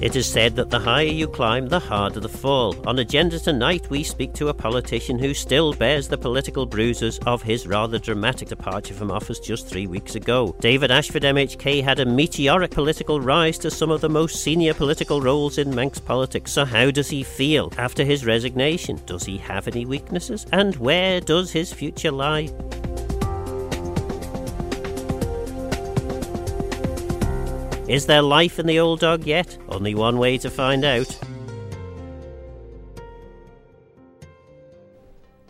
[0.00, 2.76] It is said that the higher you climb, the harder the fall.
[2.86, 7.42] On Agenda tonight, we speak to a politician who still bears the political bruises of
[7.42, 10.54] his rather dramatic departure from office just three weeks ago.
[10.60, 15.20] David Ashford MHK had a meteoric political rise to some of the most senior political
[15.20, 16.52] roles in Manx politics.
[16.52, 19.00] So, how does he feel after his resignation?
[19.04, 20.46] Does he have any weaknesses?
[20.52, 22.50] And where does his future lie?
[27.88, 29.56] Is there life in the old dog yet?
[29.70, 31.18] Only one way to find out.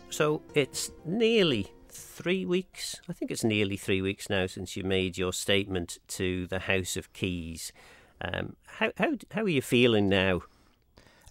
[0.09, 2.95] So it's nearly three weeks.
[3.09, 6.95] I think it's nearly three weeks now since you made your statement to the House
[6.95, 7.73] of Keys.
[8.21, 10.43] Um, how, how, how are you feeling now?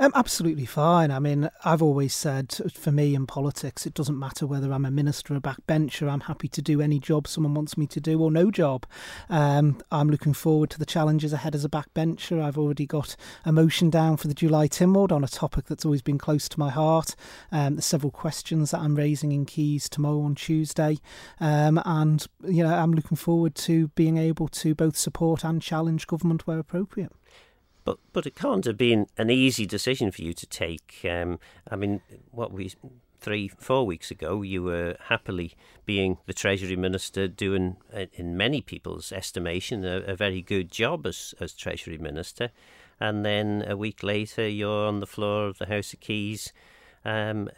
[0.01, 1.11] Um, absolutely fine.
[1.11, 4.93] I mean, I've always said for me in politics, it doesn't matter whether I'm a
[4.93, 6.09] minister or a backbencher.
[6.09, 8.87] I'm happy to do any job someone wants me to do or no job.
[9.29, 12.41] Um, I'm looking forward to the challenges ahead as a backbencher.
[12.41, 16.03] I've already got a motion down for the July Tynwald on a topic that's always
[16.03, 17.17] been close to my heart.
[17.51, 20.99] Um, there's several questions that I'm raising in Keys tomorrow on Tuesday.
[21.41, 26.07] Um, and, you know, I'm looking forward to being able to both support and challenge
[26.07, 27.11] government where appropriate.
[27.89, 31.01] But but it can't have been an easy decision for you to take.
[31.09, 32.71] Um, I mean, what we
[33.19, 35.55] three four weeks ago you were happily
[35.87, 41.07] being the treasury minister, doing uh, in many people's estimation a, a very good job
[41.07, 42.51] as as treasury minister,
[43.01, 46.53] and then a week later you're on the floor of the House of Keys
[47.09, 47.49] um,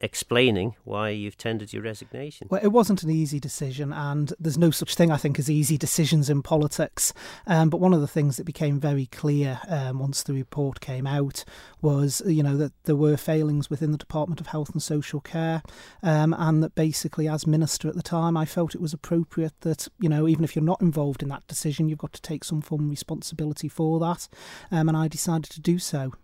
[0.00, 2.48] explaining why you've tendered your resignation.
[2.50, 5.76] Well, it wasn't an easy decision, and there's no such thing, I think, as easy
[5.76, 7.12] decisions in politics.
[7.46, 11.06] Um, but one of the things that became very clear um, once the report came
[11.06, 11.44] out
[11.82, 15.62] was, you know, that there were failings within the Department of Health and Social Care,
[16.02, 19.86] um, and that basically, as minister at the time, I felt it was appropriate that,
[20.00, 22.62] you know, even if you're not involved in that decision, you've got to take some
[22.62, 24.28] form of responsibility for that,
[24.70, 26.14] um, and I decided to do so.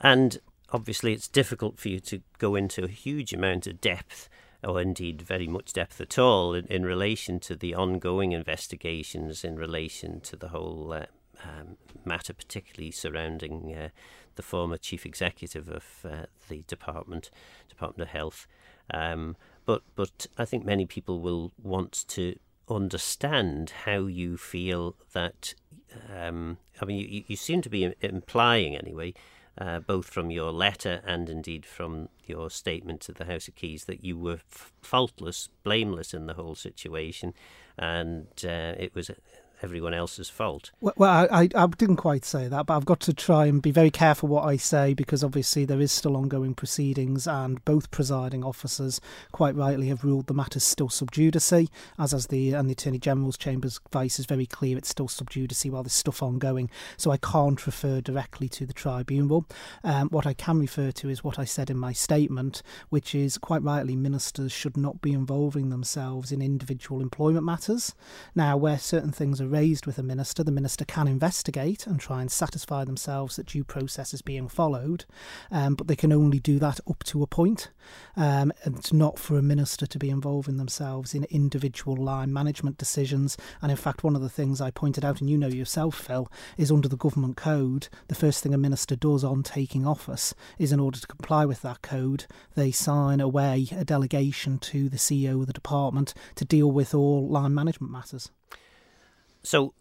[0.00, 0.38] And
[0.74, 4.28] obviously it's difficult for you to go into a huge amount of depth
[4.64, 9.54] or indeed very much depth at all in, in relation to the ongoing investigations in
[9.56, 11.06] relation to the whole uh,
[11.44, 13.88] um, matter, particularly surrounding uh,
[14.34, 17.30] the former chief executive of uh, the department,
[17.68, 18.48] Department of Health.
[18.92, 22.36] Um, but but I think many people will want to
[22.68, 25.54] understand how you feel that.
[26.12, 29.14] Um, I mean, you, you seem to be implying anyway
[29.58, 33.84] uh, both from your letter and indeed from your statement to the House of Keys,
[33.84, 37.34] that you were f- faultless, blameless in the whole situation,
[37.78, 39.10] and uh, it was
[39.62, 40.70] everyone else's fault.
[40.80, 43.90] Well, I, I, didn't quite say that, but I've got to try and be very
[43.90, 49.00] careful what I say because obviously there is still ongoing proceedings, and both presiding officers
[49.32, 52.98] quite rightly have ruled the matter still sub judice, as as the and the Attorney
[52.98, 56.68] General's Chamber's advice is very clear it's still sub judice while there's stuff ongoing.
[56.96, 59.46] So I can't refer directly to the tribunal.
[59.82, 63.38] Um, what I can refer to is what I said in my statement, which is
[63.38, 67.94] quite rightly ministers should not be involving themselves in individual employment matters.
[68.34, 72.20] Now, where certain things are raised with a minister, the minister can investigate and try
[72.20, 75.04] and satisfy themselves that due process is being followed,
[75.52, 77.70] um, but they can only do that up to a point.
[78.16, 83.36] Um, it's not for a minister to be involving themselves in individual line management decisions.
[83.62, 86.28] And in fact, one of the things I pointed out, and you know yourself, Phil,
[86.58, 90.72] is under the government code, the first thing a minister does on taking office is
[90.72, 92.26] in order to comply with that code,
[92.56, 97.28] they sign away a delegation to the CEO of the department to deal with all
[97.28, 98.32] line management matters.
[99.44, 99.74] So,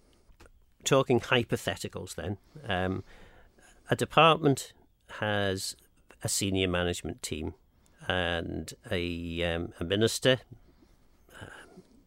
[0.83, 2.37] talking hypotheticals then,
[2.67, 3.03] um,
[3.89, 4.73] a department
[5.19, 5.75] has
[6.21, 7.53] a senior management team
[8.07, 10.39] and a, um, a minister
[11.41, 11.45] uh,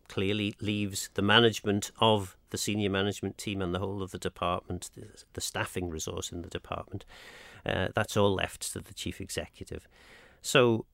[0.08, 4.90] clearly leaves the management of the senior management team and the whole of the department,
[4.94, 7.04] the, the staffing resource in the department.
[7.64, 9.88] Uh, that's all left to the chief executive.
[10.42, 10.84] So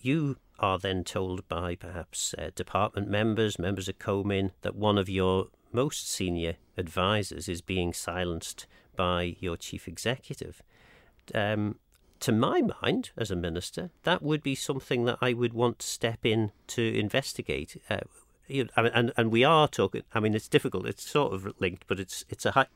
[0.00, 5.08] you are then told by perhaps uh, department members, members of COMIN, that one of
[5.08, 10.62] your most senior advisors is being silenced by your chief executive.
[11.34, 11.78] Um,
[12.20, 15.86] to my mind, as a minister, that would be something that I would want to
[15.86, 17.76] step in to investigate.
[17.90, 17.98] Uh,
[18.48, 20.02] you know, and and we are talking.
[20.14, 20.86] I mean, it's difficult.
[20.86, 22.68] It's sort of linked, but it's it's a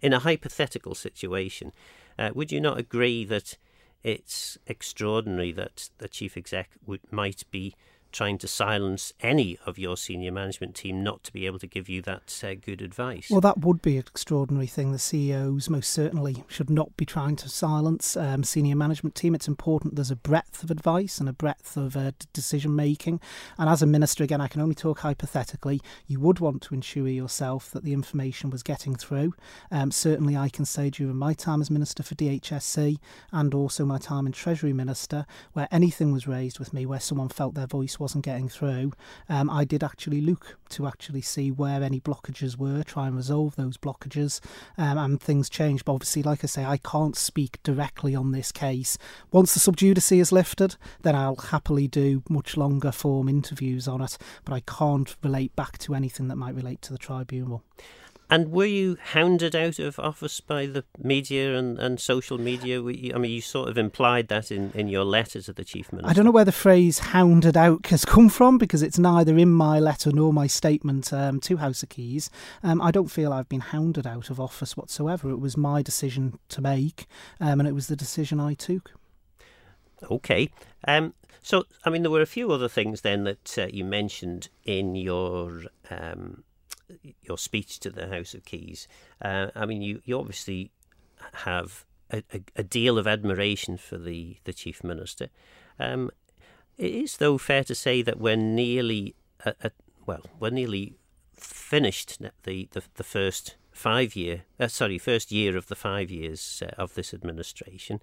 [0.00, 1.72] in a hypothetical situation.
[2.18, 3.58] Uh, would you not agree that
[4.02, 7.74] it's extraordinary that the chief exec would might be
[8.12, 11.88] trying to silence any of your senior management team not to be able to give
[11.88, 13.28] you that uh, good advice.
[13.30, 14.92] Well, that would be an extraordinary thing.
[14.92, 19.34] The CEOs most certainly should not be trying to silence um, senior management team.
[19.34, 23.20] It's important there's a breadth of advice and a breadth of uh, decision making.
[23.58, 27.08] And as a minister, again, I can only talk hypothetically, you would want to ensure
[27.08, 29.34] yourself that the information was getting through.
[29.70, 32.98] Um, certainly, I can say during my time as minister for DHSC
[33.32, 37.28] and also my time in Treasury Minister, where anything was raised with me where someone
[37.28, 38.90] felt their voice wasn't getting through,
[39.28, 43.54] um, I did actually look to actually see where any blockages were, try and resolve
[43.56, 44.40] those blockages,
[44.78, 45.84] um, and things changed.
[45.84, 48.96] But obviously, like I say, I can't speak directly on this case.
[49.30, 54.00] Once the sub judice is lifted, then I'll happily do much longer form interviews on
[54.00, 54.16] it,
[54.46, 57.62] but I can't relate back to anything that might relate to the tribunal.
[58.30, 62.80] And were you hounded out of office by the media and, and social media?
[62.82, 65.90] You, I mean, you sort of implied that in, in your letter to the Chief
[65.92, 66.10] Minister.
[66.10, 69.50] I don't know where the phrase hounded out has come from because it's neither in
[69.50, 72.28] my letter nor my statement um, to House of Keys.
[72.62, 75.30] Um, I don't feel I've been hounded out of office whatsoever.
[75.30, 77.06] It was my decision to make
[77.40, 78.92] um, and it was the decision I took.
[80.10, 80.50] Okay.
[80.86, 84.48] Um, so, I mean, there were a few other things then that uh, you mentioned
[84.64, 86.44] in your um,
[87.22, 88.88] your speech to the House of Keys,
[89.22, 90.70] uh, I mean, you, you obviously
[91.32, 95.28] have a, a, a, deal of admiration for the, the Chief Minister.
[95.78, 96.10] Um,
[96.76, 99.14] it is, though, fair to say that we're nearly,
[100.06, 100.94] well, we're nearly
[101.34, 106.62] finished the, the, the first five year, uh, sorry, first year of the five years
[106.64, 108.00] uh, of this administration.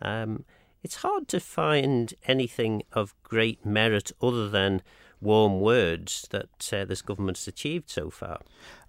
[0.00, 0.44] Um,
[0.82, 4.82] it's hard to find anything of great merit other than
[5.20, 8.40] warm words that uh, this government has achieved so far.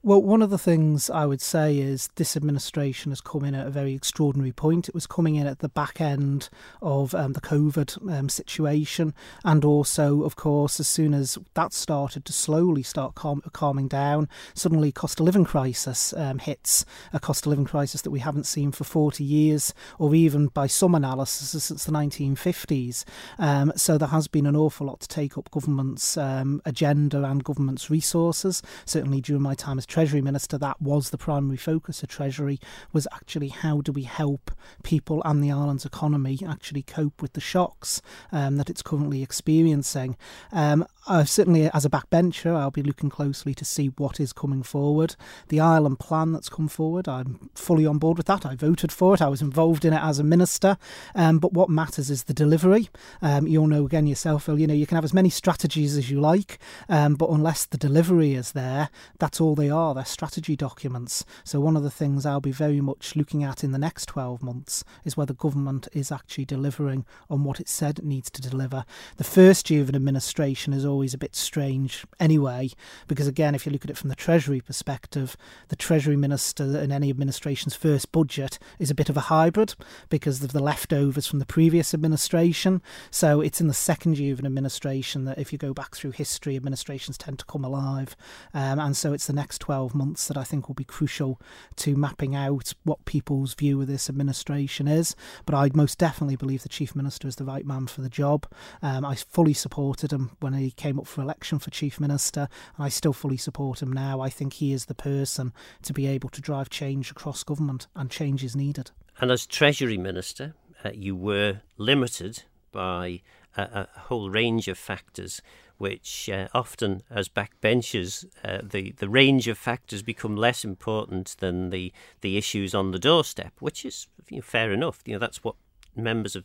[0.04, 3.68] Well, one of the things I would say is this administration has come in at
[3.68, 4.90] a very extraordinary point.
[4.90, 6.50] It was coming in at the back end
[6.82, 9.14] of um, the COVID um, situation,
[9.46, 14.28] and also, of course, as soon as that started to slowly start calm- calming down,
[14.56, 16.84] suddenly cost of living crisis um, hits
[17.14, 20.66] a cost of living crisis that we haven't seen for 40 years, or even by
[20.66, 23.04] some analysis since the 1950s.
[23.38, 27.44] Um, so there has been an awful lot to take up government's um, agenda and
[27.44, 28.64] government's resources.
[28.88, 32.62] Certainly during my time as Treasury Minister, that was the primary focus of Treasury,
[32.94, 34.50] was actually how do we help
[34.84, 38.02] people and the island's economy actually cope with the shocks
[38.32, 40.16] um, that it's currently experiencing.
[40.54, 44.64] Um, uh, certainly, as a backbencher, I'll be looking closely to see what is coming
[44.64, 45.16] forward.
[45.50, 48.46] The island plan that's come forward, I'm fully on board with that.
[48.46, 49.22] I voted for it.
[49.22, 50.78] I was involved in it as a minister.
[51.16, 52.90] Um, but what matters is the delivery.
[53.22, 54.60] Um, you'll know again yourself, Phil.
[54.60, 57.78] You know you can have as many strategies as you like, um, but unless the
[57.78, 58.90] delivery is there,
[59.20, 61.26] that's all they are are their strategy documents.
[61.44, 64.44] So, one of the things I'll be very much looking at in the next 12
[64.44, 68.86] months is whether government is actually delivering on what it said it needs to deliver.
[69.18, 72.70] The first year of an administration is always a bit strange anyway,
[73.08, 75.36] because again, if you look at it from the Treasury perspective,
[75.70, 79.74] the Treasury Minister in any administration's first budget is a bit of a hybrid
[80.10, 82.84] because of the leftovers from the previous administration.
[83.10, 86.12] So, it's in the second year of an administration that if you go back through
[86.12, 88.16] history, administrations tend to come alive.
[88.54, 91.40] Um, and so, it's the next 12 12 months that I think will be crucial
[91.78, 95.16] to mapping out what people's view of this administration is.
[95.46, 98.46] But I most definitely believe the Chief Minister is the right man for the job.
[98.82, 102.84] Um, I fully supported him when he came up for election for Chief Minister, and
[102.84, 104.20] I still fully support him now.
[104.20, 105.54] I think he is the person
[105.84, 108.92] to be able to drive change across government, and change is needed.
[109.22, 110.54] And as Treasury Minister,
[110.84, 113.22] uh, you were limited by
[113.56, 115.42] a, a, whole range of factors
[115.82, 121.72] which uh, often, as backbenchers, uh, the the range of factors become less important than
[121.72, 125.00] the the issues on the doorstep, which is you know, fair enough.
[125.06, 125.56] You know that's what
[125.96, 126.44] members of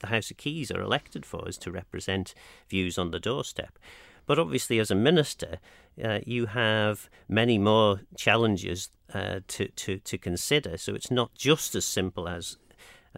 [0.00, 2.32] the House of Keys are elected for, is to represent
[2.70, 3.78] views on the doorstep.
[4.24, 5.58] But obviously, as a minister,
[6.02, 10.78] uh, you have many more challenges uh, to, to, to consider.
[10.78, 12.56] So it's not just as simple as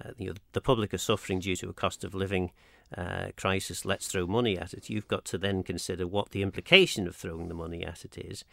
[0.01, 2.51] uh, you know, the public are suffering due to a cost of living
[2.97, 4.91] uh, crisis, let's throw money at it.
[4.91, 8.45] You've got to then consider what the implication of throwing the money at it is.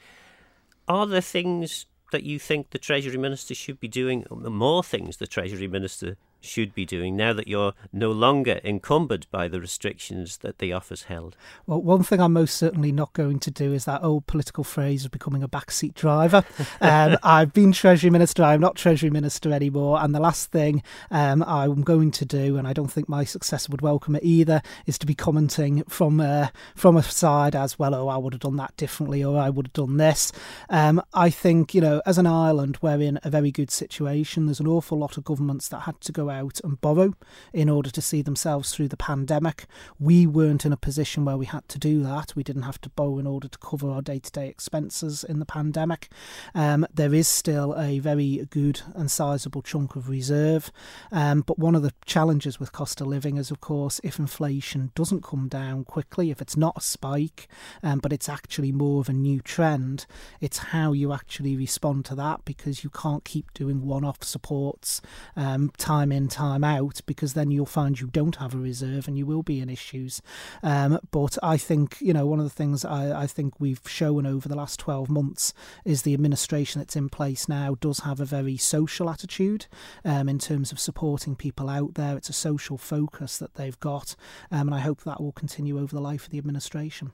[0.88, 5.28] Are there things that you think the Treasury Minister should be doing, more things the
[5.28, 10.60] Treasury Minister should be doing now that you're no longer encumbered by the restrictions that
[10.60, 11.36] the office held?
[11.66, 15.06] Well, one thing I'm most certainly not going to do is that old political phrase
[15.06, 16.44] of becoming a backseat driver.
[16.82, 20.00] um, I've been Treasury Minister, I'm not Treasury Minister anymore.
[20.02, 23.72] And the last thing um, I'm going to do, and I don't think my successor
[23.72, 27.96] would welcome it either, is to be commenting from uh, from a side as well,
[27.96, 30.32] oh, I would have done that differently, or I would have done this.
[30.70, 34.46] Um, I think, you know, as an island, we're in a very good situation.
[34.46, 37.14] There's an awful lot of governments that had to go out and borrow
[37.54, 39.66] in order to see themselves through the pandemic.
[40.00, 42.36] We weren't in a position where we had to do that.
[42.36, 45.40] We didn't have to borrow in order to cover our day to day expenses in
[45.40, 46.10] the pandemic.
[46.54, 50.72] Um, there is still a very good and sizable chunk of reserve.
[51.12, 54.92] Um, but one of the challenges with cost of living is, of course, if inflation
[54.96, 57.48] doesn't come down quickly, if it's not a spike,
[57.84, 60.06] um, but it's actually more of a new trend,
[60.42, 65.02] it's how you actually respond to that because you can't keep doing one off supports
[65.36, 69.18] um, time in, time out, because then you'll find you don't have a reserve and
[69.18, 70.22] you will be in issues.
[70.64, 74.26] Um, but I think, you know, one of the things I, I think we've shown
[74.26, 75.54] over the last 12 months
[75.86, 79.68] is the administration that's in place now does have a very social attitude
[80.04, 82.18] um, in terms of supporting people out there.
[82.18, 84.16] It's a social focus that they've got,
[84.52, 87.12] um, and I hope that will continue over the life of the administration.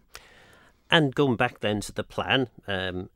[0.89, 3.10] And going back then to the plan, um,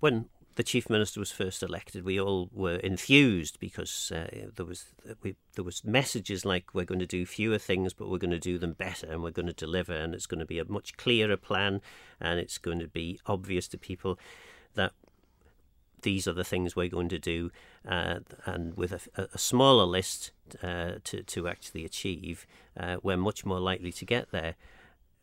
[0.00, 0.26] when
[0.58, 4.86] the chief minister was first elected, we all were enthused because uh, there was
[5.22, 8.40] we, there was messages like we're going to do fewer things, but we're going to
[8.40, 10.96] do them better, and we're going to deliver, and it's going to be a much
[10.96, 11.80] clearer plan,
[12.20, 14.18] and it's going to be obvious to people
[14.74, 14.90] that
[16.02, 17.52] these are the things we're going to do,
[17.86, 23.46] uh, and with a, a smaller list uh, to to actually achieve, uh, we're much
[23.46, 24.56] more likely to get there.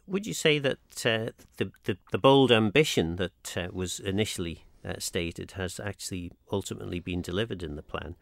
[0.08, 4.94] Would you say that uh, the, the, the bold ambition that uh, was initially Uh,
[5.00, 8.15] stated has actually ultimately been delivered in the plan?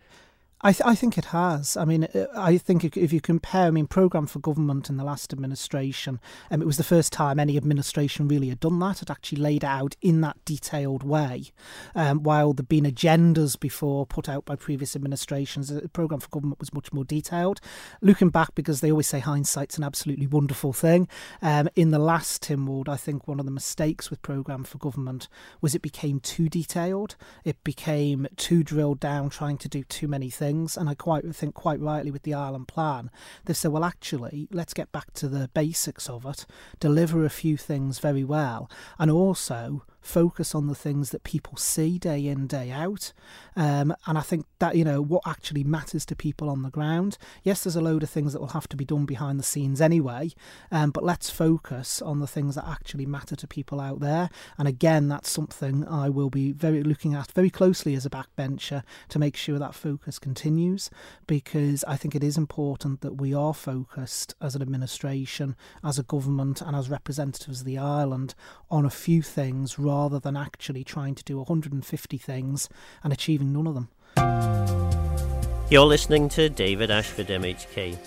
[0.66, 1.76] I, th- I think it has.
[1.76, 5.04] I mean, uh, I think if you compare, I mean, programme for government in the
[5.04, 9.00] last administration, um, it was the first time any administration really had done that.
[9.00, 11.52] had actually laid out in that detailed way.
[11.96, 16.62] Um, while there'd been agendas before put out by previous administrations, the programme for government
[16.62, 17.60] was much more detailed.
[18.02, 21.10] Looking back, because they always say hindsight's an absolutely wonderful thing.
[21.42, 25.28] Um, in the last Tynwald, I think one of the mistakes with programme for government
[25.60, 27.18] was it became too detailed.
[27.44, 31.24] It became too drilled down, trying to do too many things things, and I quite
[31.36, 33.10] think quite rightly with the Island Plan,
[33.46, 36.46] they've said, well, actually, let's get back to the basics of it,
[36.80, 38.70] deliver a few things very well,
[39.00, 43.14] and also focus on the things that people see day in, day out.
[43.56, 47.18] Um, and I think that, you know, what actually matters to people on the ground.
[47.42, 49.80] Yes, there's a load of things that will have to be done behind the scenes
[49.80, 50.32] anyway,
[50.72, 54.30] um, but let's focus on the things that actually matter to people out there.
[54.58, 58.84] And again, that's something I will be very looking at very closely as a backbencher
[59.10, 60.90] to make sure that focus continues
[61.28, 66.04] because I think it is important that we are focused as an administration, as a
[66.04, 68.36] government, and as representatives of the island
[68.70, 72.68] on a few things rather rather than actually trying to do 150 things
[73.04, 73.90] and achieving none of them.
[75.70, 77.98] You're listening to David Ashford MHK.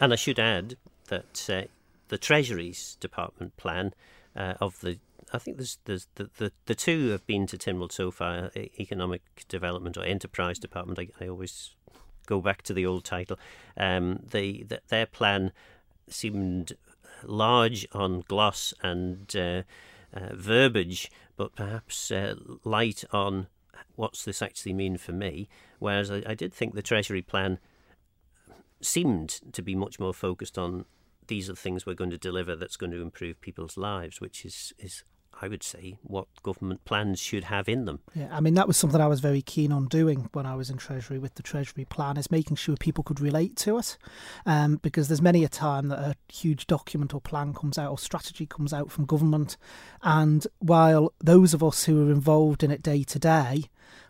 [0.00, 0.76] And I should add
[1.08, 1.62] that uh,
[2.08, 3.92] the Treasury's Department plan
[4.34, 4.98] uh, of the
[5.32, 9.22] I think there's, there's the, the, the two have been to Tynwald so far Economic
[9.48, 11.00] Development or Enterprise Department.
[11.00, 11.74] I, I always
[12.26, 13.36] go back to the old title.
[13.76, 15.50] Um, the, the, their plan
[16.08, 16.74] seemed
[17.24, 19.62] large on gloss and uh,
[20.12, 23.48] uh, verbiage, but perhaps uh, light on
[23.94, 25.48] what's this actually mean for me.
[25.78, 27.58] Whereas I, I, did think the Treasury plan
[28.80, 30.84] seemed to be much more focused on
[31.26, 34.44] these are the things we're going to deliver that's going to improve people's lives, which
[34.44, 35.02] is, is
[35.40, 38.00] I would say, what government plans should have in them.
[38.14, 40.70] Yeah, I mean, that was something I was very keen on doing when I was
[40.70, 43.98] in Treasury with the Treasury plan, is making sure people could relate to it.
[44.46, 47.98] Um, because there's many a time that a huge document or plan comes out or
[47.98, 49.56] strategy comes out from government.
[50.02, 53.64] And while those of us who are involved in it day to day,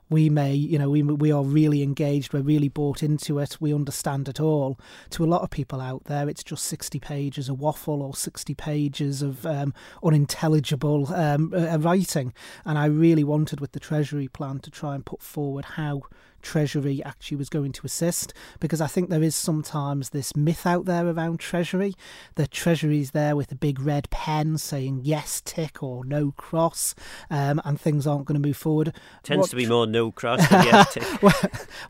[0.09, 3.75] we may, you know, we we are really engaged, we're really bought into it, we
[3.75, 4.79] understand it all.
[5.11, 8.55] To a lot of people out there, it's just 60 pages of waffle or 60
[8.55, 12.33] pages of um, unintelligible um, uh, writing.
[12.65, 16.03] And I really wanted with the Treasury plan to try and put forward how
[16.43, 20.85] Treasury actually was going to assist because I think there is sometimes this myth out
[20.85, 21.95] there around Treasury
[22.37, 26.95] that Treasury's there with a big red pen saying yes tick or no cross
[27.31, 28.93] um, and things aren't going to move forward.
[29.23, 31.23] Tends what, to be more no cross than yes tick.
[31.23, 31.33] well,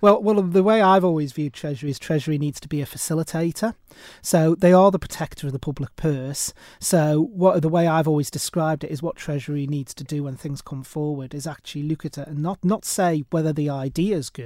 [0.00, 3.74] well, well, the way I've always viewed Treasury is Treasury needs to be a facilitator.
[4.22, 6.52] So they are the protector of the public purse.
[6.80, 10.36] So what the way I've always described it is what Treasury needs to do when
[10.36, 14.16] things come forward is actually look at it and not not say whether the idea
[14.16, 14.45] is good,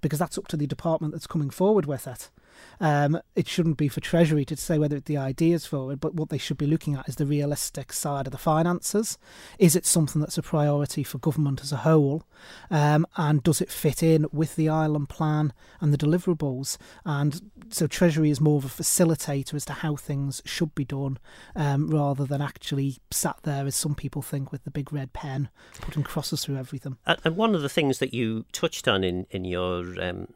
[0.00, 2.30] because that's up to the department that's coming forward with it.
[2.80, 6.30] Um, it shouldn't be for Treasury to say whether the ideas for it, but what
[6.30, 9.18] they should be looking at is the realistic side of the finances.
[9.58, 12.24] Is it something that's a priority for government as a whole?
[12.70, 16.78] Um, and does it fit in with the island plan and the deliverables?
[17.04, 21.18] And so Treasury is more of a facilitator as to how things should be done
[21.54, 25.48] um, rather than actually sat there, as some people think, with the big red pen
[25.80, 26.96] putting crosses through everything.
[27.06, 30.28] And one of the things that you touched on in, in your um,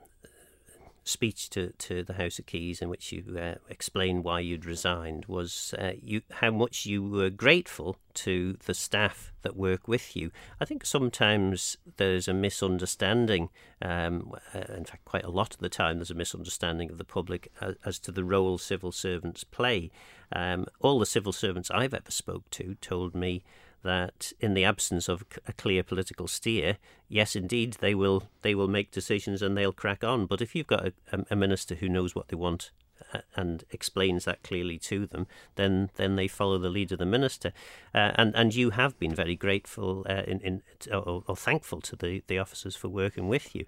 [1.04, 5.26] speech to, to the House of Keys, in which you uh, explained why you'd resigned,
[5.26, 10.30] was uh, you how much you were grateful to the staff that work with you.
[10.60, 13.50] I think sometimes there's a misunderstanding.
[13.82, 17.04] Um, uh, in fact, quite a lot of the time, there's a misunderstanding of the
[17.04, 19.90] public as, as to the role civil servants play.
[20.32, 23.44] Um, all the civil servants I've ever spoke to told me
[23.84, 28.68] that in the absence of a clear political steer, yes, indeed, they will they will
[28.68, 30.26] make decisions and they'll crack on.
[30.26, 32.70] But if you've got a, a minister who knows what they want
[33.12, 37.06] uh, and explains that clearly to them, then then they follow the lead of the
[37.06, 37.52] minister.
[37.94, 40.62] Uh, and and you have been very grateful uh, in, in
[40.92, 43.66] or, or, thankful to the, the officers for working with you.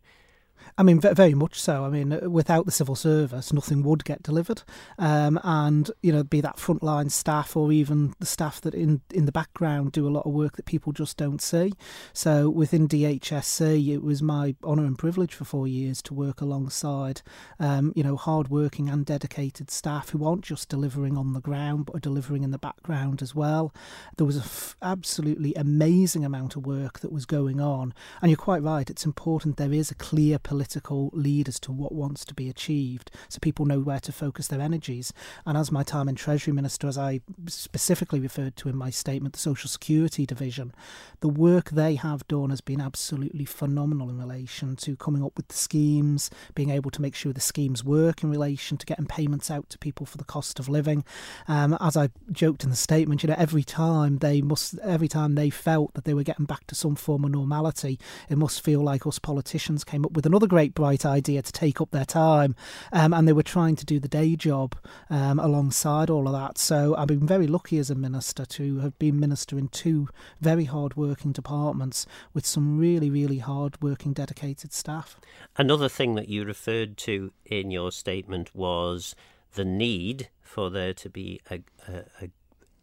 [0.78, 1.84] I mean, very much so.
[1.84, 4.62] I mean, without the civil service, nothing would get delivered,
[4.98, 9.26] um, and you know, be that frontline staff or even the staff that in in
[9.26, 11.72] the background do a lot of work that people just don't see.
[12.12, 17.22] So within DHSC, it was my honour and privilege for four years to work alongside,
[17.58, 21.96] um, you know, hard-working and dedicated staff who aren't just delivering on the ground but
[21.96, 23.74] are delivering in the background as well.
[24.16, 28.62] There was f- absolutely amazing amount of work that was going on, and you're quite
[28.62, 28.88] right.
[28.90, 33.10] It's important there is a clear political lead as to what wants to be achieved
[33.28, 35.12] so people know where to focus their energies.
[35.44, 39.34] And as my time in Treasury Minister, as I specifically referred to in my statement,
[39.34, 40.72] the Social Security Division,
[41.18, 45.48] the work they have done has been absolutely phenomenal in relation to coming up with
[45.48, 49.50] the schemes, being able to make sure the schemes work in relation to getting payments
[49.50, 51.04] out to people for the cost of living.
[51.48, 55.34] Um, as I joked in the statement, you know, every time they must, every time
[55.34, 57.98] they felt that they were getting back to some form of normality,
[58.28, 61.50] it must feel like us politicians came up with an another great bright idea to
[61.50, 62.54] take up their time,
[62.92, 64.76] um, and they were trying to do the day job
[65.08, 66.58] um, alongside all of that.
[66.58, 70.64] So I've been very lucky as a minister to have been minister in two very
[70.64, 75.18] hard working departments with some really, really hard working, dedicated staff.
[75.56, 79.16] Another thing that you referred to in your statement was
[79.54, 82.30] the need for there to be a, a, a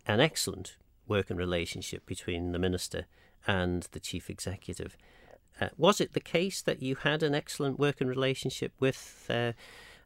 [0.07, 0.75] an excellent
[1.07, 3.05] working relationship between the minister
[3.45, 4.97] and the chief executive.
[5.61, 9.53] Uh, was it the case that you had an excellent working relationship with uh,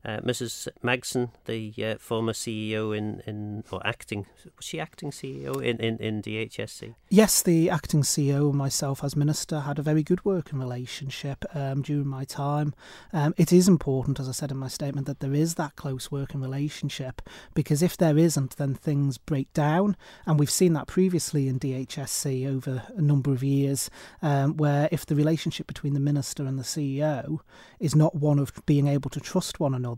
[0.06, 0.68] uh, Mrs.
[0.82, 4.26] Magson, the uh, former CEO in, in or acting
[4.56, 6.96] was she acting CEO in, in, in DHSC?
[7.10, 11.82] Yes, the acting CEO and myself as minister had a very good working relationship um,
[11.82, 12.74] during my time.
[13.12, 16.12] Um, it is important, as I said in my statement, that there is that close
[16.12, 17.22] working relationship
[17.54, 22.48] because if there isn't, then things break down, and we've seen that previously in DHSC
[22.48, 23.90] over a number of years,
[24.22, 27.40] um, where if the relationship between the minister and the CEO
[27.80, 29.97] is not one of being able to trust one another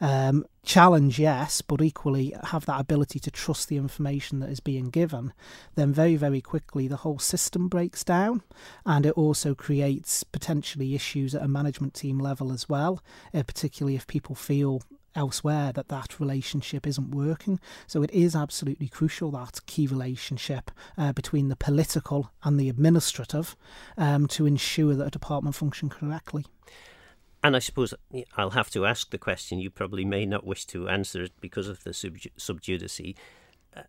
[0.00, 4.90] Um, challenge, yes, but equally have that ability to trust the information that is being
[4.90, 5.32] given,
[5.74, 8.42] then very, very quickly the whole system breaks down
[8.84, 13.96] and it also creates potentially issues at a management team level as well, uh, particularly
[13.96, 14.82] if people feel
[15.16, 17.58] elsewhere that that relationship isn't working.
[17.86, 23.56] So it is absolutely crucial that key relationship uh, between the political and the administrative
[23.96, 26.44] um, to ensure that a department function correctly.
[27.46, 27.94] And I suppose
[28.36, 29.60] I'll have to ask the question.
[29.60, 33.00] You probably may not wish to answer it because of the sub, sub judice.
[33.76, 33.82] Uh,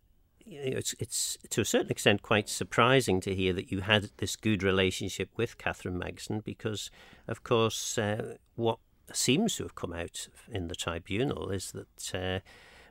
[0.45, 4.61] it's, it's to a certain extent quite surprising to hear that you had this good
[4.61, 6.91] relationship with Kathryn Magson because,
[7.27, 8.77] of course, uh, what
[9.11, 12.39] seems to have come out in the tribunal is that uh,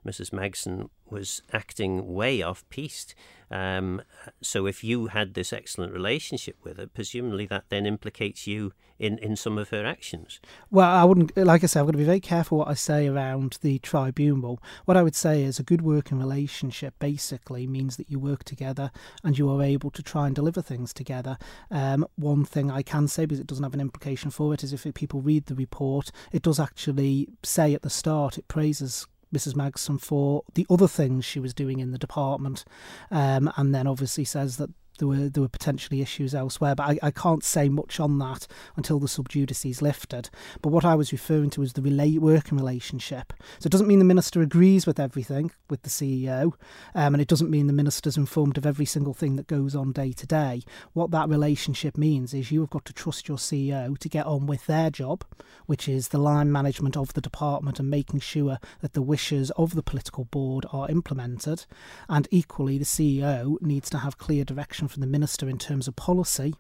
[0.06, 0.32] Mrs.
[0.32, 3.14] Magson was acting way off piste.
[3.50, 4.02] Um,
[4.42, 9.18] so if you had this excellent relationship with her, presumably that then implicates you in,
[9.18, 10.40] in some of her actions.
[10.70, 13.06] Well, I wouldn't, like I said, I'm going to be very careful what I say
[13.06, 14.60] around the tribunal.
[14.84, 18.90] What I would say is a good working relationship basically means that you work together
[19.22, 21.38] and you are able to try and deliver things together.
[21.70, 24.72] Um, one thing I can say, because it doesn't have an implication for it, is
[24.72, 29.56] if people read the report, it does actually say at the start, it praises Mrs.
[29.56, 32.64] Magson for the other things she was doing in the department,
[33.10, 36.74] um, and then obviously says that there were there were potentially issues elsewhere.
[36.74, 40.30] But I, I can't say much on that until the sub judice is lifted.
[40.62, 43.32] But what I was referring to was the relate working relationship.
[43.58, 46.52] So it doesn't mean the minister agrees with everything with the CEO,
[46.94, 49.92] um, and it doesn't mean the minister's informed of every single thing that goes on
[49.92, 50.62] day to day.
[50.92, 54.46] What that relationship means is you have got to trust your CEO to get on
[54.46, 55.24] with their job,
[55.66, 59.74] which is the line management of the department and making sure that the wishes of
[59.74, 61.66] the political board are implemented.
[62.08, 65.96] And equally, the CEO needs to have clear direction from the minister in terms of
[65.96, 66.54] policy,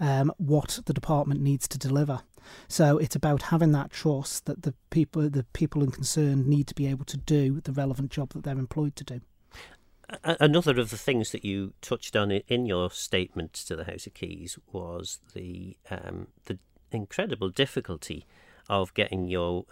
[0.00, 2.20] um, what the department needs to deliver.
[2.68, 6.74] So it's about having that trust that the people, the people in concern, need to
[6.74, 9.20] be able to do the relevant job that they're employed to do.
[10.22, 14.14] Another of the things that you touched on in your statement to the House of
[14.14, 16.58] Keys was the um, the
[16.92, 18.26] incredible difficulty
[18.68, 19.64] of getting your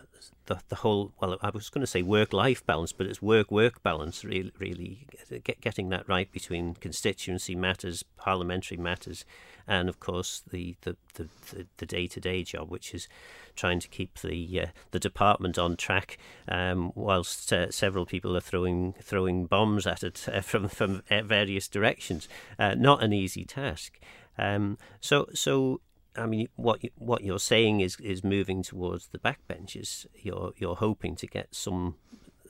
[0.47, 3.51] the, the whole well I was going to say work life balance but it's work
[3.51, 5.07] work balance really really
[5.45, 9.25] get, getting that right between constituency matters parliamentary matters
[9.67, 11.29] and of course the the the
[11.77, 13.09] the, day to day job which is
[13.55, 18.41] trying to keep the uh, the department on track um, whilst uh, several people are
[18.41, 22.29] throwing throwing bombs at it uh, from from various directions.
[22.59, 23.99] Uh, not an easy task.
[24.39, 25.81] Um, so so
[26.17, 30.07] I mean, what what you're saying is is moving towards the backbenches.
[30.15, 31.97] You're you're hoping to get some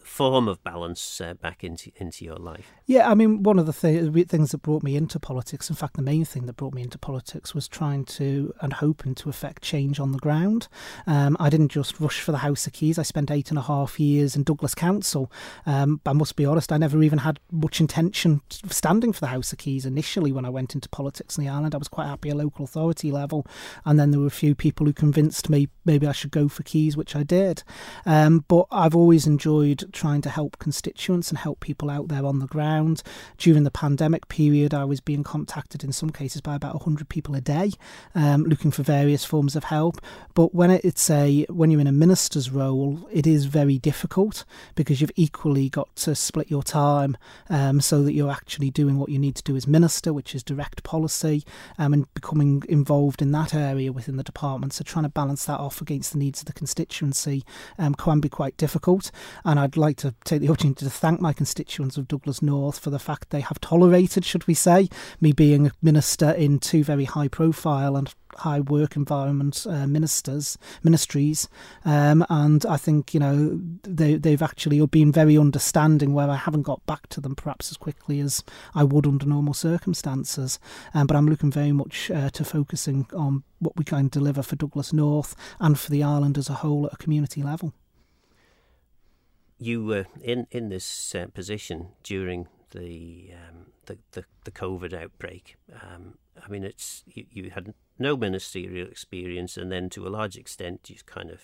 [0.04, 2.72] form of balance uh, back into into your life.
[2.86, 5.94] Yeah, I mean, one of the th- things that brought me into politics, in fact,
[5.94, 9.62] the main thing that brought me into politics was trying to and hoping to affect
[9.62, 10.68] change on the ground.
[11.06, 12.98] Um, I didn't just rush for the House of Keys.
[12.98, 15.30] I spent eight and a half years in Douglas Council.
[15.66, 19.26] Um, I must be honest, I never even had much intention of standing for the
[19.28, 21.74] House of Keys initially when I went into politics in the island.
[21.74, 23.46] I was quite happy at local authority level,
[23.84, 26.62] and then there were a few people who convinced me maybe I should go for
[26.62, 27.62] Keys, which I did.
[28.06, 32.38] Um, but I've always enjoyed trying to help constituents and help people out there on
[32.38, 33.02] the ground.
[33.38, 37.34] During the pandemic period, I was being contacted in some cases by about 100 people
[37.34, 37.72] a day
[38.14, 40.00] um, looking for various forms of help.
[40.34, 45.00] But when it's a when you're in a minister's role, it is very difficult because
[45.00, 47.16] you've equally got to split your time
[47.50, 50.42] um, so that you're actually doing what you need to do as minister, which is
[50.42, 51.44] direct policy,
[51.78, 54.72] um, and becoming involved in that area within the department.
[54.72, 57.44] So trying to balance that off against the needs of the constituency
[57.78, 59.10] um, can be quite difficult.
[59.44, 62.90] And I'd like to take the opportunity to thank my constituents of Douglas North for
[62.90, 64.88] the fact they have tolerated, should we say,
[65.20, 70.56] me being a minister in two very high profile and high work environment uh, ministers
[70.84, 71.48] ministries.
[71.84, 76.62] Um, and I think you know they they've actually been very understanding where I haven't
[76.62, 78.44] got back to them perhaps as quickly as
[78.76, 80.60] I would under normal circumstances.
[80.94, 84.54] Um, but I'm looking very much uh, to focusing on what we can deliver for
[84.54, 87.72] Douglas North and for the island as a whole at a community level
[89.64, 95.56] you were in in this uh, position during the, um, the, the the COVID outbreak.
[95.72, 100.36] Um, I mean, it's you, you had no ministerial experience, and then to a large
[100.36, 101.42] extent, you kind of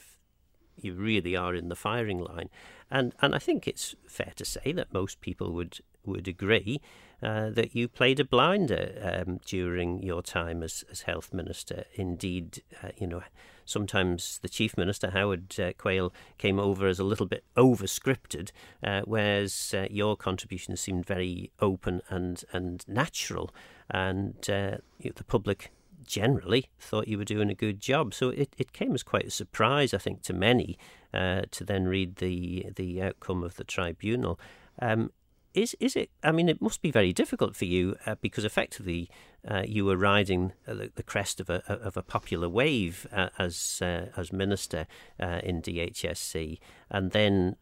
[0.77, 2.51] you really are in the firing line,
[2.91, 6.81] and and I think it's fair to say that most people would would agree
[7.23, 11.85] uh, that you played a blinder um, during your time as as health minister.
[11.95, 13.23] Indeed, uh, you know
[13.69, 18.51] sometimes the Chief Minister, Howard uh, Quayle, came over as a little bit over scripted,
[18.83, 23.55] uh, whereas uh, your contribution seemed very open and, and natural,
[23.91, 25.71] and uh, the public
[26.05, 28.15] generally thought you were doing a good job.
[28.15, 30.79] So it, it came as quite a surprise, I think, to many
[31.13, 34.41] uh, to then read the the outcome of the tribunal.
[34.81, 35.11] Um,
[35.55, 36.11] is is it?
[36.23, 39.11] I mean, it must be very difficult for you uh, because effectively
[39.47, 43.81] uh, you were riding the, the, crest of a of a popular wave uh, as
[43.83, 44.87] uh, as minister
[45.21, 46.59] uh, in DHSC,
[46.91, 47.57] and then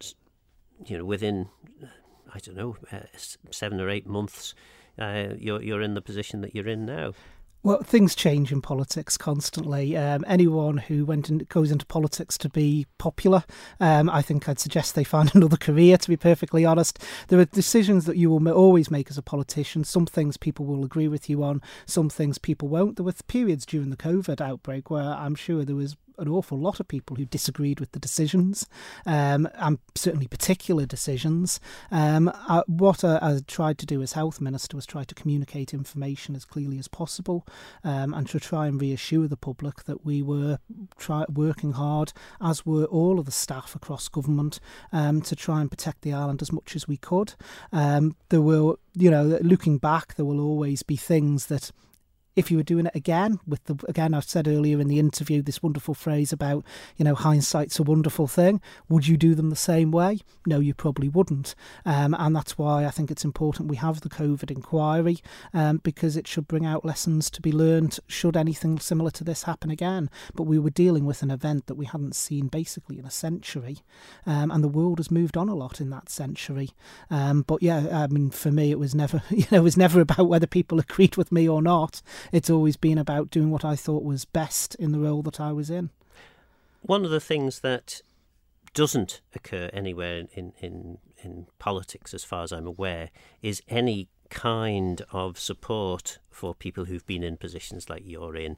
[0.85, 1.49] you know within
[2.35, 3.01] I don't know uh,
[3.51, 4.55] seven or eight months,
[4.99, 7.13] you're you're in the position that you're in now.
[7.67, 9.97] Well, things change in politics constantly.
[9.97, 13.43] Um, anyone who went and goes into politics to be popular,
[13.81, 15.99] um, I think I'd suggest they find another career.
[15.99, 19.83] To be perfectly honest, there are decisions that you will always make as a politician.
[19.83, 22.95] Some things people will agree with you on, some things people won't.
[22.95, 26.81] There were periods during the COVID outbreak where I'm sure there was an awful lot
[26.81, 28.67] of people who disagreed with the decisions,
[29.05, 31.61] um, and certainly particular decisions.
[31.91, 35.75] Um, I, what I, I, tried to do as health minister was try to communicate
[35.75, 37.47] information as clearly as possible,
[37.85, 40.59] um, and to try and reassure the public that we were
[40.99, 44.61] try, working hard, as were all of the staff across government,
[44.93, 47.35] um, to try and protect the island as much as we could.
[47.73, 51.71] Um, there will, you know, looking back, there will always be things that
[52.37, 55.43] if you were doing it again with the again I've said earlier in the interview
[55.43, 56.65] this wonderful phrase about
[56.97, 58.61] you know hindsight's a wonderful thing.
[58.89, 60.21] Would you do them the same way?
[60.47, 61.55] No you probably wouldn't.
[61.85, 65.19] Um, and that's why I think it's important we have the COVID inquiry
[65.55, 69.45] um, because it should bring out lessons to be learned should anything similar to this
[69.45, 70.11] happen again.
[70.35, 73.79] But we were dealing with an event that we hadn't seen basically in a century
[74.27, 76.71] um, and the world has moved on a lot in that century.
[77.11, 80.01] Um, but yeah I mean for me it was never you know it was never
[80.01, 83.77] about whether people agreed with me or not it's always been about doing what I
[83.77, 85.91] thought was best in the role that I was in.
[86.83, 88.01] One of the things that
[88.75, 93.11] doesn't occur anywhere in, in, in politics, as far as I'm aware,
[93.43, 98.57] is any kind of support for people who've been in positions like you're in.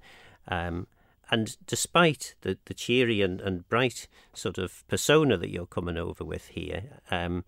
[0.48, 0.87] Um,
[1.31, 6.24] and despite the, the cheery and, and bright sort of persona that you're coming over
[6.24, 7.44] with here, um,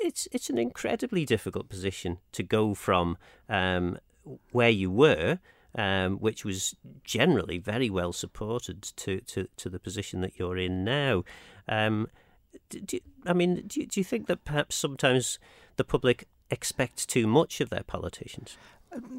[0.00, 3.18] it's it's an incredibly difficult position to go from
[3.48, 3.98] um,
[4.52, 5.38] where you were,
[5.74, 10.84] um, which was generally very well supported to, to, to the position that you're in
[10.84, 11.24] now.
[11.68, 12.08] Um,
[12.68, 15.38] do, I mean, do, do you think that perhaps sometimes
[15.76, 18.56] the public expects too much of their politicians?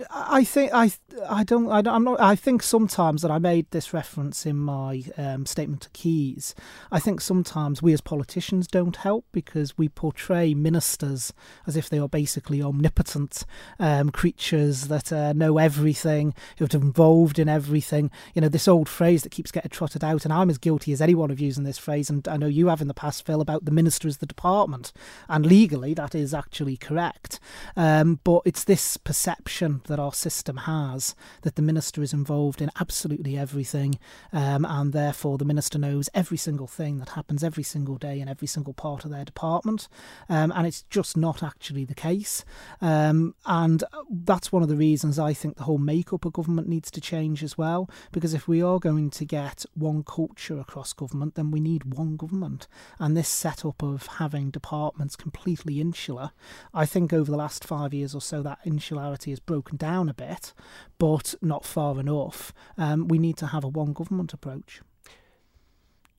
[0.10, 0.92] I think I
[1.30, 5.04] I don't I am not I think sometimes that I made this reference in my
[5.18, 6.54] um, statement to Keys.
[6.92, 11.32] I think sometimes we as politicians don't help because we portray ministers
[11.66, 13.46] as if they are basically omnipotent
[13.80, 18.12] um, creatures that uh, know everything, who are involved in everything.
[18.36, 21.02] You know this old phrase that keeps getting trotted out, and I'm as guilty as
[21.02, 23.64] anyone of using this phrase, and I know you have in the past, Phil, about
[23.64, 24.92] the minister as the department,
[25.30, 27.40] and legally that is actually correct.
[27.78, 32.72] Um, but it's this perception that our system has that the minister is involved in
[32.80, 34.00] absolutely everything,
[34.34, 38.28] um, and therefore the minister knows every single thing that happens every single day in
[38.28, 39.88] every single part of their department,
[40.30, 42.44] um, and it's just not actually the case.
[42.82, 46.90] Um, and that's one of the reasons I think the whole makeup of government needs
[46.92, 51.36] to change as well, because if we are going to get one culture across government,
[51.36, 52.68] then we need one government.
[53.00, 56.32] And this setup of having departments completely insular,
[56.74, 60.14] I think over the last five years or so, that insularity has broken down a
[60.14, 60.54] bit,
[60.98, 62.54] but not far enough.
[62.78, 64.82] Um, we need to have a one government approach.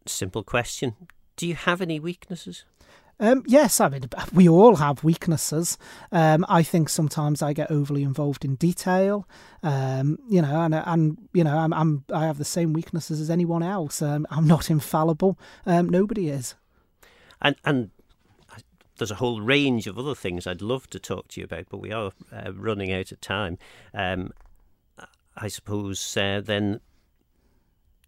[0.04, 0.96] Simple question.
[1.36, 2.66] Do you have any weaknesses?
[3.18, 5.78] Um, yes, I mean we all have weaknesses.
[6.10, 9.26] Um, I think sometimes I get overly involved in detail.
[9.62, 13.30] Um, you know, and and you know, I'm, I'm, i have the same weaknesses as
[13.30, 14.02] anyone else.
[14.02, 15.38] Um, I'm not infallible.
[15.64, 16.54] Um, nobody is.
[17.40, 17.90] And and
[19.02, 21.78] there's a whole range of other things I'd love to talk to you about, but
[21.78, 23.58] we are uh, running out of time.
[23.92, 24.30] Um,
[25.36, 26.78] I suppose uh, then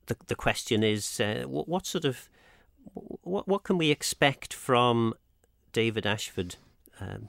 [0.07, 2.29] the the question is, uh, what, what, sort of
[2.93, 5.15] what what can we expect from
[5.73, 6.57] David Ashford
[7.01, 7.29] um,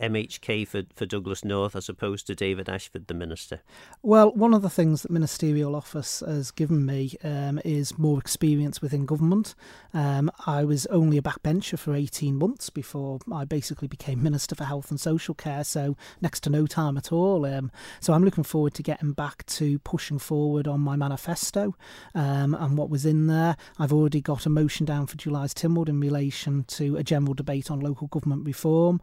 [0.00, 3.60] MHK for, for Douglas North as opposed to David Ashford, the minister?
[4.02, 8.82] Well, one of the things that Ministerial Office has given me um, is more experience
[8.82, 9.54] within government.
[9.92, 14.64] Um, I was only a backbencher for 18 months before I basically became Minister for
[14.64, 17.46] Health and Social Care, so next to no time at all.
[17.46, 21.76] Um, so I'm looking forward to getting back to pushing forward on my manifesto
[22.14, 23.56] um, and what was in there.
[23.78, 27.70] I've already got a motion down for July's Tynwald in relation to a general debate
[27.70, 29.00] on local government reform.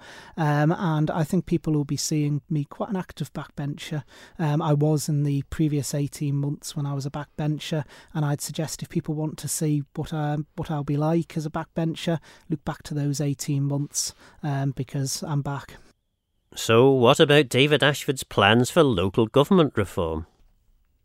[0.83, 4.03] And I think people will be seeing me quite an active backbencher.
[4.39, 8.41] Um, I was in the previous 18 months when I was a backbencher, and I'd
[8.41, 12.17] suggest if people want to see what um, what I'll be like as a backbencher,
[12.49, 15.75] look back to those 18 months um, because I'm back.
[16.55, 20.25] So, what about David Ashford's plans for local government reform?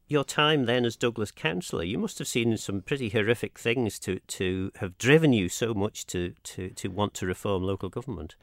[0.09, 4.21] Your time then as Douglas councillor, you must have seen some pretty horrific things to,
[4.21, 8.37] to have driven you so much to, to, to want to reform local government.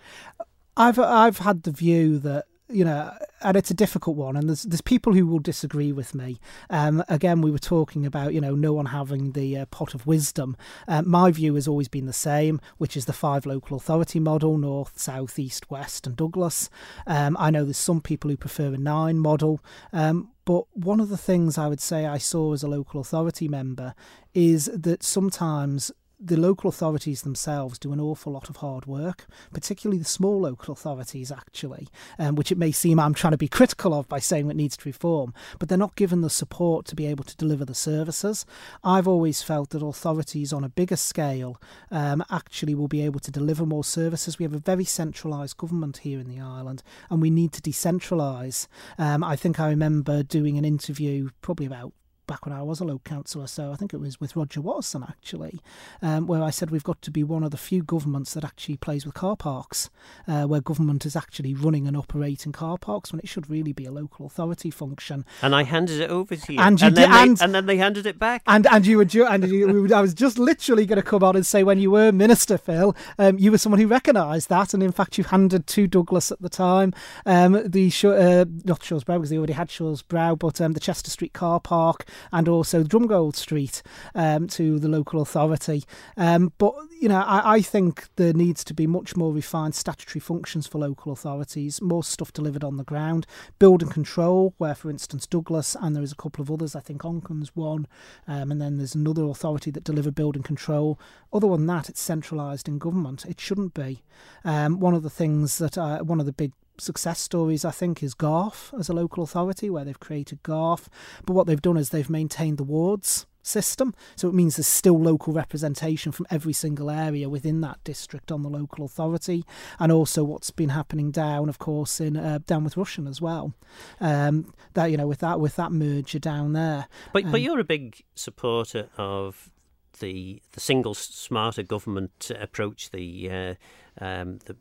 [0.75, 4.63] I've I've had the view that you know, and it's a difficult one, and there's
[4.63, 6.39] there's people who will disagree with me.
[6.69, 10.07] Um, again, we were talking about you know no one having the uh, pot of
[10.07, 10.57] wisdom.
[10.87, 14.57] Uh, my view has always been the same, which is the five local authority model:
[14.57, 16.69] north, south, east, west, and Douglas.
[17.05, 19.61] Um, I know there's some people who prefer a nine model.
[19.91, 23.47] Um, but one of the things I would say I saw as a local authority
[23.47, 23.95] member
[24.33, 25.91] is that sometimes
[26.25, 30.71] the local authorities themselves do an awful lot of hard work, particularly the small local
[30.71, 34.49] authorities, actually, um, which it may seem I'm trying to be critical of by saying
[34.49, 37.65] it needs to reform, but they're not given the support to be able to deliver
[37.65, 38.45] the services.
[38.83, 43.31] I've always felt that authorities on a bigger scale um, actually will be able to
[43.31, 44.39] deliver more services.
[44.39, 48.67] We have a very centralised government here in the island, and we need to decentralise.
[48.97, 51.93] Um, I think I remember doing an interview probably about
[52.27, 55.03] back when I was a local councillor, so I think it was with Roger Watson
[55.07, 55.59] actually,
[56.01, 58.77] um, where I said we've got to be one of the few governments that actually
[58.77, 59.89] plays with car parks,
[60.27, 63.85] uh, where government is actually running and operating car parks when it should really be
[63.85, 65.25] a local authority function.
[65.41, 67.55] And I handed it over to you, and, you and, did, then, and, they, and
[67.55, 68.43] then they handed it back.
[68.47, 71.35] And and you were ju- and you, I was just literally going to come on
[71.35, 74.81] and say when you were minister, Phil, um, you were someone who recognised that, and
[74.81, 76.93] in fact you handed to Douglas at the time
[77.25, 80.79] um, the uh, not Shaw's Brow because they already had Shaw's Brow, but um, the
[80.79, 83.81] Chester Street car park and also Drumgold Street
[84.15, 85.83] um, to the local authority.
[86.17, 90.21] Um, but you know, I, I, think there needs to be much more refined statutory
[90.21, 93.27] functions for local authorities, more stuff delivered on the ground,
[93.59, 96.77] building control, where, for instance, Douglas and there is a couple of others.
[96.77, 97.87] I think Onchan's one,
[98.25, 100.97] um, and then there's another authority that deliver building control.
[101.33, 103.25] Other than that, it's centralised in government.
[103.25, 104.03] It shouldn't be.
[104.45, 108.01] Um, one of the things that I, one of the big success stories, I think,
[108.01, 110.89] is Garff as a local authority, where they've created Garff.
[111.25, 113.93] But what they've done is they've maintained the wards system.
[114.15, 118.41] So it means there's still local representation from every single area within that district on
[118.41, 119.43] the local authority,
[119.79, 123.53] and also what's been happening down, of course, in uh, down with Rushen as well.
[123.99, 126.87] Um, that you know, with that with that merger down there.
[127.11, 129.51] But um, but you're a big supporter of
[129.99, 132.89] the the single smarter government approach.
[132.91, 133.55] The uh,
[134.03, 134.55] um, the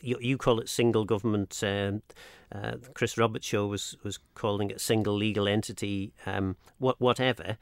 [0.00, 1.60] you, you call it single government.
[1.62, 2.02] Um,
[2.52, 6.12] uh, Chris Robertshaw was was calling it single legal entity.
[6.26, 7.58] Um, what whatever.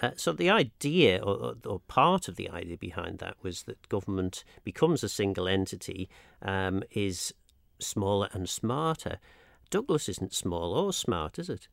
[0.00, 4.42] Uh, so the idea, or, or, part of the idea behind that, was that government
[4.64, 6.08] becomes a single entity,
[6.40, 7.32] um, is
[7.78, 9.18] smaller and smarter.
[9.70, 11.68] Douglas isn't small or smart, is it?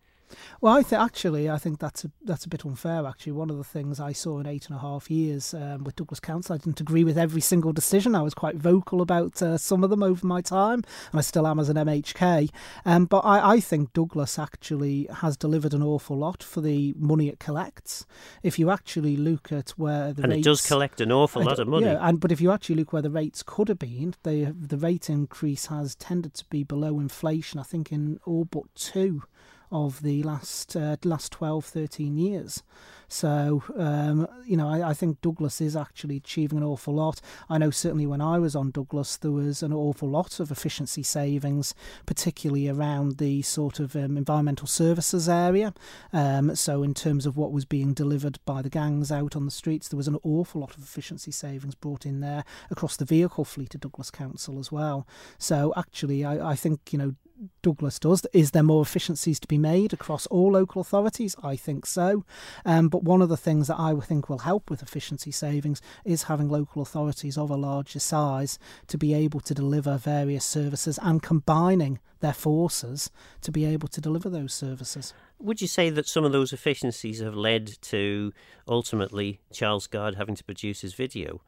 [0.62, 3.06] Well, I think actually, I think that's a that's a bit unfair.
[3.06, 5.96] Actually, one of the things I saw in eight and a half years um, with
[5.96, 8.16] Douglas Council, I didn't agree with every single decision.
[8.16, 11.48] I was quite vocal about uh, some of them over my time, and I still
[11.48, 12.50] am as an MHK.
[12.86, 17.30] Um, but I, I think Douglas actually has delivered an awful lot for the money
[17.30, 18.06] it collects.
[18.44, 21.60] If you actually look at where the and rates, it does collect an awful lot
[21.60, 21.86] of money.
[21.88, 24.78] Yeah, and but if you actually look where the rates could have been, the the
[24.78, 27.60] rate increase has tended to be below inflation.
[27.60, 29.24] I think in all but two
[29.72, 32.64] of the last uh, last 12, 13 years.
[33.10, 37.20] So, um, you know, I, I, think Douglas is actually achieving an awful lot.
[37.50, 41.02] I know certainly when I was on Douglas, there was an awful lot of efficiency
[41.02, 41.74] savings,
[42.06, 45.74] particularly around the sort of um, environmental services area.
[46.14, 49.52] Um, so, in terms of what was being delivered by the gangs out on the
[49.52, 53.44] streets, there was an awful lot of efficiency savings brought in there across the vehicle
[53.44, 55.08] fleet of Douglas Council as well.
[55.40, 57.16] So, actually, I, I think, you know,
[57.62, 58.26] Douglas does.
[58.34, 61.36] Is there more efficiencies to be made across all local authorities?
[61.44, 62.26] I think so.
[62.66, 66.24] Um, but one of the things that I think will help with efficiency savings is
[66.24, 71.22] having local authorities of a larger size to be able to deliver various services and
[71.22, 73.10] combining their forces
[73.42, 75.14] to be able to deliver those services.
[75.40, 78.34] Would you say that some of those efficiencies have led to
[78.68, 81.42] ultimately Charles Guard having to produce his video?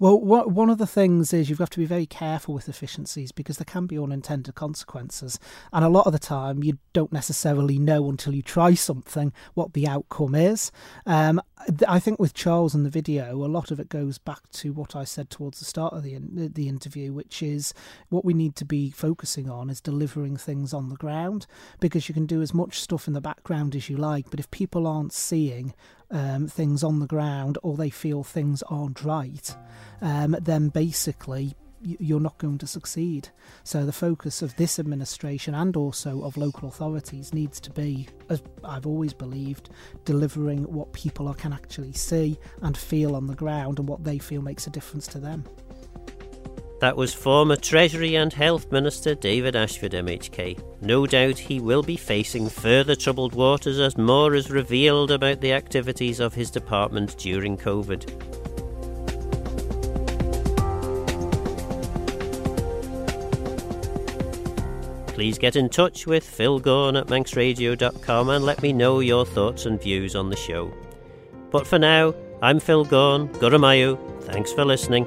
[0.00, 3.32] Well, what, one of the things is you've got to be very careful with efficiencies
[3.32, 5.40] because there can be unintended consequences.
[5.72, 9.72] And a lot of the time, you don't necessarily know until you try something what
[9.72, 10.70] the outcome is.
[11.04, 11.40] Um,
[11.88, 14.94] I think with Charles and the video, a lot of it goes back to what
[14.94, 17.74] I said towards the start of the, the interview, which is
[18.08, 21.46] what we need to be focusing on is delivering things on the ground
[21.80, 24.48] because you can do as much stuff in the background as you like, but if
[24.52, 25.74] people aren't seeing
[26.10, 29.56] um, things on the ground or they feel things aren't right,
[30.00, 33.28] um, then basically you're not going to succeed.
[33.64, 38.42] So the focus of this administration and also of local authorities needs to be, as
[38.64, 39.70] I've always believed,
[40.04, 44.42] delivering what people can actually see and feel on the ground and what they feel
[44.42, 45.44] makes a difference to them.
[46.80, 50.62] That was former Treasury and Health Minister David Ashford MHK.
[50.80, 55.52] No doubt he will be facing further troubled waters as more is revealed about the
[55.52, 58.47] activities of his department during COVID.
[65.18, 69.66] Please get in touch with Phil Gawne at manxradio.com and let me know your thoughts
[69.66, 70.72] and views on the show.
[71.50, 73.98] But for now, I'm Phil Gawne, Guramayu.
[74.22, 75.06] Thanks for listening.